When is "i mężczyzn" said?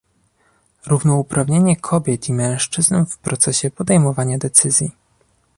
2.29-3.05